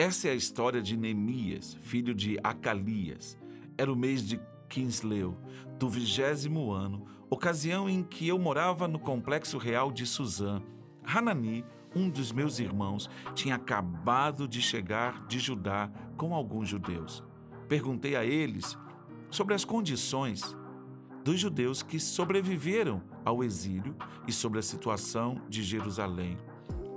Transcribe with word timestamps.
Essa 0.00 0.28
é 0.28 0.30
a 0.30 0.34
história 0.34 0.80
de 0.80 0.96
Neemias, 0.96 1.76
filho 1.82 2.14
de 2.14 2.38
Acalias. 2.42 3.36
Era 3.76 3.92
o 3.92 3.94
mês 3.94 4.26
de 4.26 4.40
Kinsleu, 4.66 5.36
do 5.78 5.90
vigésimo 5.90 6.72
ano, 6.72 7.04
ocasião 7.28 7.86
em 7.86 8.02
que 8.02 8.26
eu 8.26 8.38
morava 8.38 8.88
no 8.88 8.98
complexo 8.98 9.58
real 9.58 9.92
de 9.92 10.06
Suzã. 10.06 10.62
Hanani, 11.04 11.66
um 11.94 12.08
dos 12.08 12.32
meus 12.32 12.58
irmãos, 12.58 13.10
tinha 13.34 13.56
acabado 13.56 14.48
de 14.48 14.62
chegar 14.62 15.26
de 15.26 15.38
Judá 15.38 15.92
com 16.16 16.34
alguns 16.34 16.66
judeus. 16.66 17.22
Perguntei 17.68 18.16
a 18.16 18.24
eles 18.24 18.78
sobre 19.30 19.52
as 19.52 19.66
condições 19.66 20.56
dos 21.22 21.38
judeus 21.38 21.82
que 21.82 22.00
sobreviveram 22.00 23.02
ao 23.22 23.44
exílio 23.44 23.94
e 24.26 24.32
sobre 24.32 24.60
a 24.60 24.62
situação 24.62 25.42
de 25.46 25.62
Jerusalém. 25.62 26.38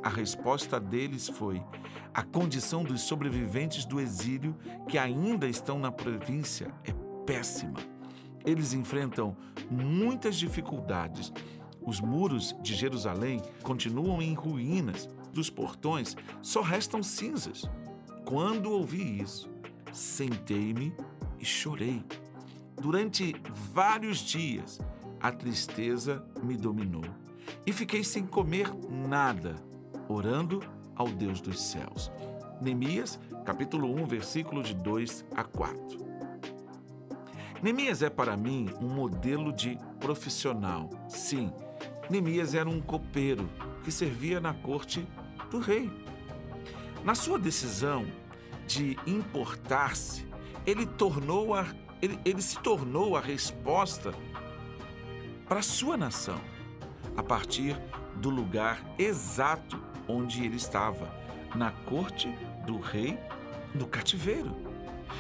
A 0.04 0.10
resposta 0.10 0.80
deles 0.80 1.30
foi: 1.30 1.64
a 2.14 2.22
condição 2.22 2.84
dos 2.84 3.02
sobreviventes 3.02 3.86
do 3.86 4.00
exílio 4.00 4.56
que 4.88 4.98
ainda 4.98 5.48
estão 5.48 5.80
na 5.80 5.92
província 5.92 6.74
é 6.84 6.92
péssima. 7.26 7.80
Eles 8.46 8.74
enfrentam 8.74 9.36
muitas 9.72 10.36
dificuldades. 10.36 11.32
Os 11.82 12.02
muros 12.02 12.56
de 12.62 12.76
Jerusalém 12.76 13.42
continuam 13.62 14.22
em 14.22 14.34
ruínas, 14.34 15.08
dos 15.32 15.50
portões 15.50 16.16
só 16.42 16.62
restam 16.62 17.02
cinzas. 17.02 17.64
Quando 18.26 18.72
ouvi 18.72 19.22
isso, 19.22 19.50
sentei-me 19.92 20.94
e 21.40 21.46
chorei. 21.46 22.04
Durante 22.82 23.34
vários 23.74 24.20
dias, 24.20 24.80
a 25.20 25.32
tristeza 25.32 26.26
me 26.42 26.58
dominou 26.58 27.04
e 27.66 27.72
fiquei 27.72 28.04
sem 28.04 28.26
comer 28.26 28.70
nada, 28.90 29.56
orando 30.08 30.62
ao 30.96 31.08
Deus 31.08 31.42
dos 31.42 31.62
céus. 31.62 32.12
Neemias, 32.62 33.20
capítulo 33.46 33.94
1, 33.94 34.06
versículo 34.06 34.64
de 34.64 34.74
2 34.74 35.26
a 35.36 35.44
4. 35.44 36.04
Neemias 37.62 38.02
é 38.02 38.10
para 38.10 38.36
mim 38.36 38.70
um 38.82 38.88
modelo 38.88 39.52
de 39.52 39.78
profissional. 40.00 40.90
Sim, 41.08 41.52
Neemias 42.10 42.54
era 42.54 42.70
um 42.70 42.82
copeiro 42.82 43.50
que 43.84 43.92
servia 43.92 44.40
na 44.40 44.54
corte 44.54 45.08
do 45.50 45.60
rei. 45.60 45.92
Na 47.04 47.16
sua 47.16 47.38
decisão 47.38 48.06
de 48.68 48.98
importar-se, 49.06 50.26
ele 50.66 50.86
tornou 50.86 51.54
a 51.54 51.66
ele, 52.02 52.20
ele 52.26 52.42
se 52.42 52.60
tornou 52.60 53.16
a 53.16 53.22
resposta 53.22 54.14
para 55.48 55.60
a 55.60 55.64
sua 55.64 55.96
nação, 55.96 56.40
a 57.16 57.24
partir 57.24 57.80
do 58.18 58.30
lugar 58.30 58.84
exato 58.98 59.80
onde 60.08 60.44
ele 60.44 60.56
estava, 60.56 61.14
na 61.56 61.72
corte 61.72 62.30
do 62.66 62.80
rei 62.80 63.18
no 63.74 63.88
cativeiro. 63.88 64.56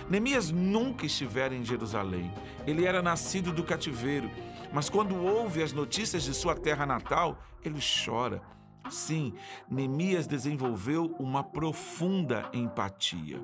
Neemias 0.10 0.52
nunca 0.52 1.06
estivera 1.06 1.56
em 1.56 1.64
Jerusalém. 1.64 2.34
Ele 2.66 2.86
era 2.86 3.02
nascido 3.02 3.52
do 3.52 3.64
cativeiro, 3.64 4.30
mas 4.72 4.90
quando 4.90 5.16
ouve 5.16 5.62
as 5.62 5.74
notícias 5.74 6.24
de 6.24 6.34
sua 6.34 6.56
terra 6.56 6.86
natal, 6.86 7.42
ele 7.64 7.80
chora. 8.06 8.42
Sim, 8.90 9.34
Neemias 9.70 10.28
desenvolveu 10.28 11.16
uma 11.20 11.44
profunda 11.44 12.50
empatia. 12.54 13.40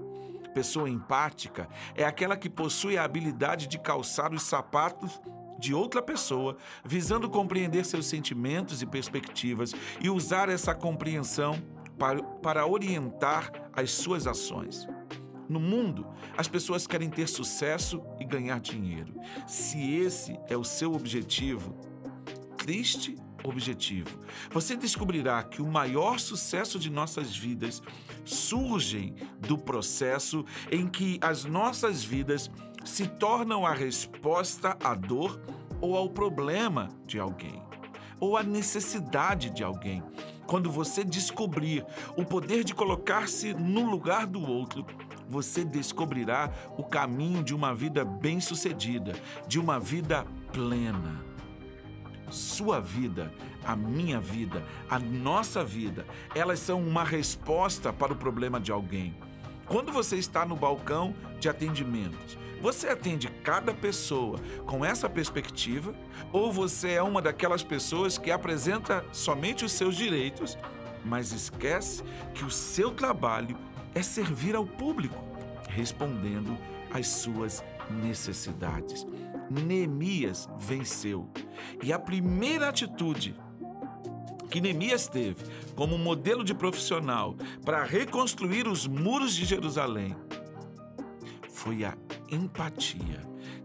Pessoa 0.54 0.90
empática 0.90 1.70
é 1.96 2.04
aquela 2.04 2.36
que 2.36 2.50
possui 2.50 2.98
a 2.98 3.04
habilidade 3.04 3.68
de 3.68 3.80
calçar 3.80 4.34
os 4.34 4.44
sapatos 4.44 5.22
de 5.60 5.74
outra 5.74 6.02
pessoa, 6.02 6.58
visando 6.86 7.30
compreender 7.30 7.86
seus 7.86 8.06
sentimentos 8.06 8.82
e 8.82 8.86
perspectivas 8.86 9.74
e 10.02 10.10
usar 10.10 10.50
essa 10.50 10.74
compreensão 10.74 11.62
para, 11.98 12.24
para 12.24 12.66
orientar 12.66 13.52
as 13.74 13.92
suas 13.92 14.26
ações. 14.26 14.88
No 15.50 15.60
mundo, 15.60 16.08
as 16.38 16.48
pessoas 16.48 16.88
querem 16.88 17.10
ter 17.10 17.28
sucesso 17.28 18.02
e 18.20 18.24
ganhar 18.24 18.60
dinheiro. 18.60 19.14
Se 19.48 19.96
esse 19.96 20.40
é 20.48 20.56
o 20.56 20.64
seu 20.64 20.94
objetivo, 20.94 21.76
triste 22.56 23.16
objetivo. 23.44 24.20
Você 24.52 24.76
descobrirá 24.76 25.42
que 25.44 25.62
o 25.62 25.68
maior 25.68 26.20
sucesso 26.20 26.78
de 26.78 26.90
nossas 26.90 27.36
vidas 27.36 27.82
surge 28.24 29.14
do 29.40 29.58
processo 29.58 30.46
em 30.72 30.88
que 30.88 31.18
as 31.22 31.46
nossas 31.46 32.04
vidas 32.04 32.52
se 32.84 33.08
tornam 33.08 33.66
a 33.66 33.74
resposta 33.74 34.78
à 34.84 34.94
dor 34.94 35.40
ou 35.82 35.96
ao 35.96 36.10
problema 36.10 36.90
de 37.06 37.20
alguém, 37.20 37.62
ou 38.20 38.38
à 38.38 38.44
necessidade 38.44 39.50
de 39.50 39.64
alguém. 39.64 40.04
Quando 40.46 40.72
você 40.72 41.04
descobrir 41.04 41.86
o 42.18 42.26
poder 42.26 42.64
de 42.64 42.74
colocar-se 42.74 43.54
no 43.54 43.90
lugar 43.90 44.26
do 44.26 44.42
outro, 44.42 44.86
você 45.28 45.64
descobrirá 45.64 46.52
o 46.78 46.84
caminho 46.84 47.44
de 47.44 47.54
uma 47.54 47.74
vida 47.74 48.04
bem-sucedida, 48.04 49.14
de 49.48 49.60
uma 49.60 49.80
vida 49.80 50.26
plena 50.52 51.30
sua 52.32 52.80
vida, 52.80 53.32
a 53.64 53.76
minha 53.76 54.20
vida, 54.20 54.64
a 54.90 55.00
nossa 55.00 55.64
vida, 55.64 56.06
elas 56.36 56.60
são 56.60 56.82
uma 56.82 57.04
resposta 57.04 57.92
para 57.92 58.14
o 58.14 58.16
problema 58.16 58.60
de 58.60 58.72
alguém. 58.72 59.16
Quando 59.66 59.92
você 59.92 60.16
está 60.16 60.46
no 60.46 60.56
balcão 60.56 61.14
de 61.40 61.50
atendimentos, 61.50 62.38
você 62.62 62.90
atende 62.90 63.30
cada 63.44 63.74
pessoa 63.74 64.40
com 64.66 64.84
essa 64.84 65.10
perspectiva 65.10 65.94
ou 66.32 66.52
você 66.52 66.92
é 66.92 67.04
uma 67.04 67.22
daquelas 67.22 67.64
pessoas 67.64 68.18
que 68.18 68.32
apresenta 68.32 69.06
somente 69.12 69.64
os 69.64 69.72
seus 69.72 69.96
direitos, 69.96 70.58
mas 71.04 71.32
esquece 71.32 72.04
que 72.34 72.44
o 72.44 72.52
seu 72.52 72.92
trabalho 72.92 73.58
é 73.96 74.02
servir 74.02 74.56
ao 74.56 74.66
público, 74.66 75.24
respondendo 75.70 76.58
às 76.92 77.08
suas 77.08 77.64
necessidades. 77.90 79.06
Neemias 79.50 80.48
venceu. 80.60 81.28
E 81.82 81.92
a 81.92 81.98
primeira 81.98 82.70
atitude 82.70 83.36
que 84.50 84.62
Neemias 84.62 85.08
teve 85.08 85.44
como 85.76 85.98
modelo 85.98 86.44
de 86.44 86.54
profissional 86.54 87.36
para 87.64 87.84
reconstruir 87.84 88.68
os 88.68 88.88
muros 88.88 89.36
de 89.36 89.46
Jerusalém 89.46 90.16
foi 91.50 91.84
a 91.84 91.96
empatia. 92.32 93.22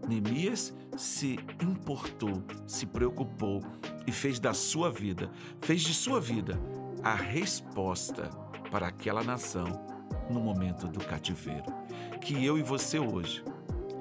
Neemias 0.07 0.73
se 0.97 1.39
importou, 1.61 2.43
se 2.65 2.85
preocupou 2.85 3.61
e 4.05 4.11
fez 4.11 4.39
da 4.39 4.53
sua 4.53 4.89
vida, 4.89 5.29
fez 5.61 5.81
de 5.81 5.93
sua 5.93 6.19
vida 6.19 6.59
a 7.03 7.13
resposta 7.13 8.29
para 8.71 8.87
aquela 8.87 9.23
nação 9.23 9.65
no 10.29 10.39
momento 10.39 10.87
do 10.87 10.99
cativeiro. 10.99 11.65
Que 12.21 12.43
eu 12.43 12.57
e 12.57 12.63
você 12.63 12.99
hoje 12.99 13.43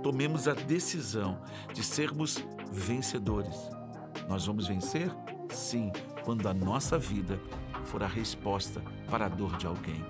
tomemos 0.02 0.47
a 0.48 0.54
decisão 0.54 1.41
de 1.72 1.82
sermos 1.82 2.44
vencedores. 2.70 3.56
Nós 4.28 4.46
vamos 4.46 4.66
vencer? 4.66 5.10
Sim, 5.50 5.92
quando 6.25 6.48
a 6.48 6.54
nossa 6.54 6.98
vida 6.98 7.41
for 7.84 8.02
a 8.02 8.06
resposta 8.06 8.82
para 9.10 9.26
a 9.26 9.28
dor 9.28 9.56
de 9.56 9.66
alguém. 9.66 10.04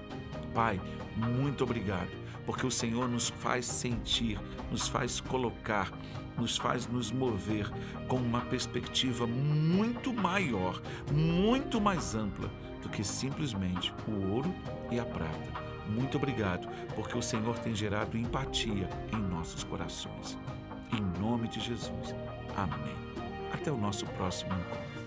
Pai, 0.54 0.80
muito 1.16 1.64
obrigado, 1.64 2.10
porque 2.46 2.66
o 2.66 2.70
Senhor 2.70 3.08
nos 3.08 3.28
faz 3.28 3.66
sentir, 3.66 4.40
nos 4.70 4.88
faz 4.88 5.20
colocar, 5.20 5.92
nos 6.36 6.56
faz 6.56 6.86
nos 6.86 7.10
mover 7.10 7.70
com 8.08 8.16
uma 8.16 8.40
perspectiva 8.42 9.26
muito 9.26 10.12
maior, 10.12 10.82
muito 11.12 11.80
mais 11.80 12.14
ampla 12.14 12.50
do 12.82 12.88
que 12.88 13.04
simplesmente 13.04 13.94
o 14.06 14.32
ouro 14.32 14.54
e 14.90 14.98
a 14.98 15.04
prata 15.04 15.64
muito 15.88 16.16
obrigado, 16.16 16.68
porque 16.94 17.16
o 17.16 17.22
Senhor 17.22 17.58
tem 17.58 17.74
gerado 17.74 18.16
empatia 18.16 18.88
em 19.12 19.16
nossos 19.16 19.64
corações. 19.64 20.38
Em 20.92 21.20
nome 21.20 21.48
de 21.48 21.60
Jesus. 21.60 22.14
Amém. 22.56 22.94
Até 23.52 23.70
o 23.70 23.76
nosso 23.76 24.06
próximo 24.06 24.52
encontro. 24.52 25.03